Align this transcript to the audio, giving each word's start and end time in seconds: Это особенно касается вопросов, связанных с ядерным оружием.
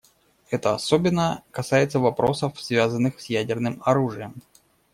Это 0.49 0.73
особенно 0.73 1.43
касается 1.51 1.99
вопросов, 1.99 2.59
связанных 2.59 3.21
с 3.21 3.25
ядерным 3.25 3.83
оружием. 3.85 4.33